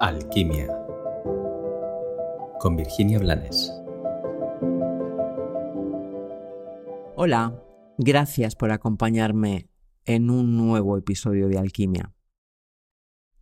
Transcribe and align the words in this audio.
Alquimia 0.00 0.68
con 2.60 2.76
Virginia 2.76 3.18
Blanes. 3.18 3.72
Hola, 7.16 7.60
gracias 7.98 8.54
por 8.54 8.70
acompañarme 8.70 9.68
en 10.04 10.30
un 10.30 10.56
nuevo 10.56 10.96
episodio 10.96 11.48
de 11.48 11.58
Alquimia. 11.58 12.14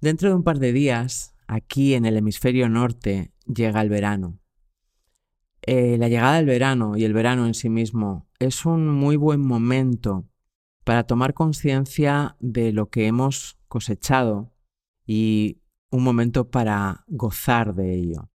Dentro 0.01 0.31
de 0.31 0.35
un 0.35 0.45
par 0.45 0.59
de 0.59 0.73
días, 0.73 1.35
aquí 1.47 1.93
en 1.93 2.07
el 2.07 2.17
hemisferio 2.17 2.71
norte, 2.71 3.35
llega 3.45 3.83
el 3.83 3.91
verano. 3.91 4.39
Eh, 5.61 5.99
la 5.99 6.09
llegada 6.09 6.37
del 6.37 6.47
verano 6.47 6.97
y 6.97 7.05
el 7.05 7.13
verano 7.13 7.47
en 7.47 7.53
sí 7.53 7.69
mismo 7.69 8.31
es 8.39 8.65
un 8.65 8.89
muy 8.89 9.17
buen 9.17 9.43
momento 9.43 10.27
para 10.85 11.05
tomar 11.05 11.35
conciencia 11.35 12.37
de 12.41 12.73
lo 12.73 12.89
que 12.89 13.09
hemos 13.09 13.59
cosechado 13.69 14.55
y 15.07 15.61
un 15.91 16.03
momento 16.03 16.51
para 16.51 17.05
gozar 17.07 17.75
de 17.75 17.95
ello. 17.95 18.31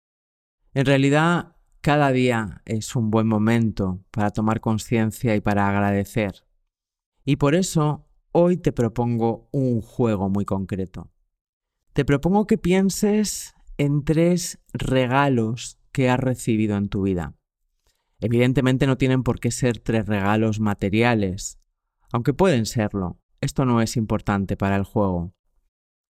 En 0.74 0.86
realidad, 0.86 1.56
cada 1.80 2.12
día 2.12 2.62
es 2.64 2.94
un 2.96 3.10
buen 3.10 3.26
momento 3.26 4.04
para 4.10 4.30
tomar 4.30 4.60
conciencia 4.60 5.34
y 5.34 5.40
para 5.40 5.68
agradecer. 5.68 6.44
Y 7.24 7.36
por 7.36 7.54
eso 7.54 8.06
hoy 8.32 8.56
te 8.56 8.72
propongo 8.72 9.48
un 9.52 9.80
juego 9.80 10.28
muy 10.28 10.44
concreto. 10.44 11.10
Te 11.92 12.04
propongo 12.04 12.46
que 12.46 12.58
pienses 12.58 13.54
en 13.76 14.04
tres 14.04 14.60
regalos 14.72 15.78
que 15.92 16.10
has 16.10 16.20
recibido 16.20 16.76
en 16.76 16.88
tu 16.88 17.02
vida. 17.02 17.34
Evidentemente 18.20 18.86
no 18.86 18.98
tienen 18.98 19.22
por 19.22 19.40
qué 19.40 19.50
ser 19.50 19.78
tres 19.78 20.06
regalos 20.06 20.60
materiales, 20.60 21.60
aunque 22.12 22.34
pueden 22.34 22.66
serlo. 22.66 23.20
Esto 23.40 23.64
no 23.64 23.80
es 23.80 23.96
importante 23.96 24.56
para 24.56 24.76
el 24.76 24.82
juego. 24.82 25.32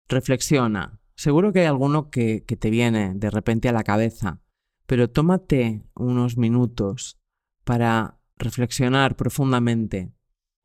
Reflexiona, 0.09 1.00
Seguro 1.21 1.53
que 1.53 1.61
hay 1.61 1.67
alguno 1.67 2.09
que, 2.09 2.41
te 2.41 2.71
viene 2.71 3.13
de 3.15 3.29
repente 3.29 3.69
a 3.69 3.73
la 3.73 3.85
cabeza, 3.85 4.41
pero 4.87 5.11
tómate 5.11 5.85
unos 5.95 6.39
minutos 6.39 7.21
para 7.63 8.19
reflexionar 8.39 9.17
profundamente 9.17 10.15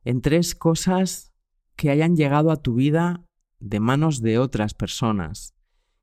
en 0.05 0.21
tres 0.21 0.55
cosas 0.55 1.33
que 1.75 1.89
hayan 1.89 2.15
llegado 2.15 2.51
a 2.51 2.61
tu 2.61 2.75
vida 2.75 3.25
de 3.59 3.81
manos 3.81 4.21
de 4.21 4.39
otras 4.39 4.73
personas 4.73 5.57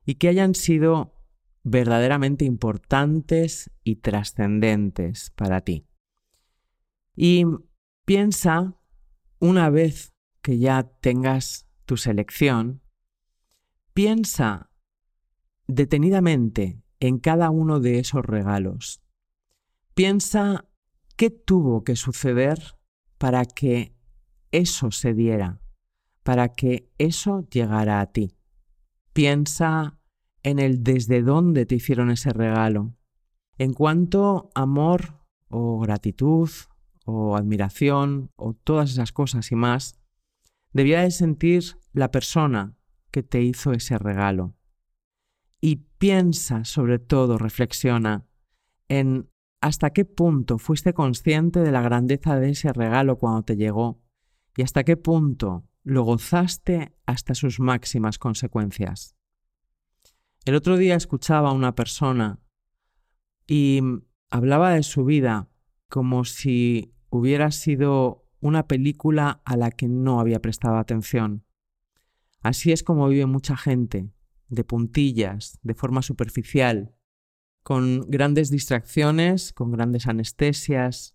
y 0.05 0.17
que 0.17 0.29
hayan 0.29 0.55
sido 0.55 1.15
verdaderamente 1.63 2.45
importantes 2.45 3.71
y 3.85 3.97
trascendentes 4.03 5.31
para 5.31 5.63
ti. 5.63 5.87
Y 7.17 7.47
piensa, 8.05 8.79
una 9.39 9.71
vez 9.71 10.13
que 10.43 10.59
ya 10.59 10.83
tengas 11.01 11.71
tu 11.87 11.97
selección, 11.97 12.82
Piensa 13.95 14.71
detenidamente 15.67 16.83
en 16.99 17.19
cada 17.19 17.51
uno 17.51 17.79
de 17.79 17.99
esos 17.99 18.25
regalos. 18.25 19.03
Piensa 19.95 20.67
qué 21.17 21.29
tuvo 21.29 21.85
que 21.85 21.97
suceder 21.97 22.59
para 23.19 23.45
que 23.45 23.95
eso 24.51 24.91
se 24.91 25.13
diera, 25.13 25.61
para 26.23 26.49
que 26.49 26.91
eso 26.97 27.47
llegara 27.51 28.01
a 28.01 28.07
ti. 28.07 28.35
Piensa 29.13 29.99
en 30.43 30.59
el 30.59 30.83
desde 30.83 31.23
dónde 31.23 31.67
te 31.67 31.75
hicieron 31.75 32.11
ese 32.11 32.31
regalo, 32.31 32.95
en 33.59 33.75
cuánto 33.75 34.51
amor 34.55 35.23
o 35.49 35.79
gratitud 35.81 36.49
o 37.05 37.37
admiración 37.37 38.31
o 38.37 38.55
todas 38.55 38.91
esas 38.91 39.13
cosas 39.13 39.53
y 39.53 39.55
más 39.55 39.99
debía 40.73 41.03
de 41.03 41.11
sentir 41.11 41.77
la 41.93 42.11
persona 42.11 42.75
que 43.13 43.23
te 43.23 43.43
hizo 43.43 43.73
ese 43.73 43.99
regalo. 43.99 44.57
Y 45.61 45.77
piensa, 45.99 46.65
sobre 46.65 46.99
todo, 46.99 47.39
reflexiona 47.39 48.27
en 48.89 49.31
hasta 49.61 49.91
qué 49.91 50.05
punto 50.05 50.59
fuiste 50.59 50.93
consciente 50.93 51.61
de 51.61 51.71
la 51.71 51.83
grandeza 51.83 52.41
de 52.41 52.51
ese 52.51 52.73
regalo 52.73 53.17
cuando 53.17 53.45
te 53.45 53.57
llegó 53.57 54.03
y 54.57 54.63
hasta 54.63 54.83
qué 54.83 54.97
punto 54.97 55.65
lo 55.85 56.03
gozaste 56.03 56.93
hasta 57.07 57.35
sus 57.35 57.61
máximas 57.61 58.19
consecuencias. 58.19 59.17
El 60.45 60.57
otro 60.57 60.77
día 60.77 60.97
escuchaba 60.97 61.51
a 61.51 61.53
una 61.53 61.77
persona 61.77 62.41
y 63.47 63.81
hablaba 64.31 64.73
de 64.75 64.83
su 64.83 65.05
vida 65.05 65.49
como 65.89 66.25
si 66.25 66.93
hubiera 67.09 67.53
sido 67.53 68.27
una 68.41 68.67
película 68.67 69.41
a 69.45 69.57
la 69.57 69.71
que 69.71 69.87
no 69.87 70.19
había 70.19 70.41
prestado 70.41 70.77
atención. 70.79 71.45
Así 72.43 72.73
es 72.73 72.83
como 72.83 73.09
vive 73.09 73.27
mucha 73.27 73.57
gente, 73.57 74.11
de 74.49 74.65
puntillas, 74.65 75.59
de 75.63 75.75
forma 75.75 76.03
superficial, 76.03 76.95
con 77.63 78.05
grandes 78.09 78.51
distracciones, 78.51 79.53
con 79.53 79.71
grandes 79.71 80.09
anestesias, 80.09 81.15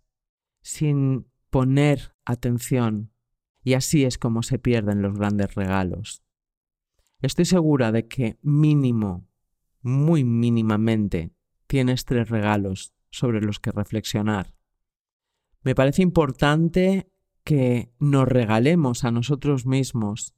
sin 0.62 1.28
poner 1.50 2.16
atención. 2.26 3.12
Y 3.64 3.74
así 3.74 4.06
es 4.06 4.18
como 4.18 4.44
se 4.44 4.58
pierden 4.58 5.02
los 5.02 5.14
grandes 5.18 5.56
regalos. 5.56 6.24
Estoy 7.22 7.46
segura 7.46 7.92
de 7.92 8.08
que 8.08 8.40
mínimo, 8.42 9.28
muy 9.82 10.24
mínimamente, 10.24 11.34
tienes 11.68 12.06
tres 12.06 12.30
regalos 12.30 12.94
sobre 13.10 13.42
los 13.42 13.60
que 13.60 13.72
reflexionar. 13.72 14.56
Me 15.64 15.76
parece 15.76 16.02
importante 16.02 17.12
que 17.44 17.92
nos 18.00 18.28
regalemos 18.28 19.04
a 19.04 19.12
nosotros 19.12 19.66
mismos 19.66 20.37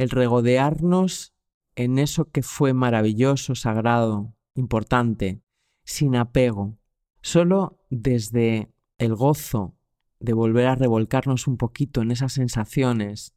el 0.00 0.08
regodearnos 0.08 1.34
en 1.76 1.98
eso 1.98 2.30
que 2.30 2.42
fue 2.42 2.72
maravilloso, 2.72 3.54
sagrado, 3.54 4.34
importante, 4.54 5.42
sin 5.84 6.16
apego, 6.16 6.78
solo 7.20 7.84
desde 7.90 8.72
el 8.96 9.14
gozo 9.14 9.76
de 10.18 10.32
volver 10.32 10.68
a 10.68 10.74
revolcarnos 10.74 11.46
un 11.46 11.58
poquito 11.58 12.00
en 12.00 12.12
esas 12.12 12.32
sensaciones 12.32 13.34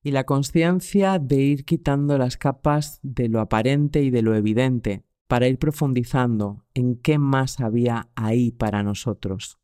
y 0.00 0.12
la 0.12 0.22
conciencia 0.22 1.18
de 1.18 1.40
ir 1.40 1.64
quitando 1.64 2.16
las 2.16 2.36
capas 2.36 3.00
de 3.02 3.28
lo 3.28 3.40
aparente 3.40 4.00
y 4.00 4.10
de 4.10 4.22
lo 4.22 4.36
evidente 4.36 5.04
para 5.26 5.48
ir 5.48 5.58
profundizando 5.58 6.64
en 6.74 6.94
qué 6.94 7.18
más 7.18 7.58
había 7.58 8.08
ahí 8.14 8.52
para 8.52 8.84
nosotros. 8.84 9.58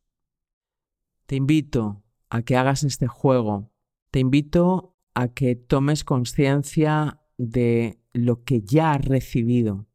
Te 1.27 1.37
invito 1.37 2.03
a 2.29 2.41
que 2.41 2.57
hagas 2.57 2.83
este 2.83 3.07
juego, 3.07 3.71
te 4.11 4.19
invito 4.19 4.94
a 5.15 5.29
que 5.29 5.55
tomes 5.55 6.03
conciencia 6.03 7.21
de 7.37 7.99
lo 8.13 8.43
que 8.43 8.61
ya 8.61 8.91
has 8.91 9.05
recibido 9.05 9.87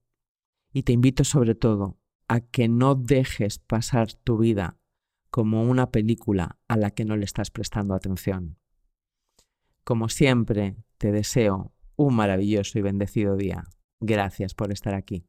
y 0.72 0.82
te 0.82 0.92
invito 0.92 1.24
sobre 1.24 1.54
todo 1.54 1.98
a 2.26 2.40
que 2.40 2.68
no 2.68 2.94
dejes 2.94 3.58
pasar 3.58 4.12
tu 4.12 4.38
vida 4.38 4.78
como 5.30 5.62
una 5.62 5.90
película 5.90 6.58
a 6.68 6.76
la 6.76 6.90
que 6.90 7.04
no 7.04 7.16
le 7.16 7.24
estás 7.24 7.50
prestando 7.50 7.94
atención. 7.94 8.58
Como 9.84 10.08
siempre, 10.08 10.76
te 10.98 11.12
deseo 11.12 11.72
un 11.96 12.14
maravilloso 12.14 12.78
y 12.78 12.82
bendecido 12.82 13.36
día. 13.36 13.64
Gracias 14.00 14.54
por 14.54 14.72
estar 14.72 14.94
aquí. 14.94 15.26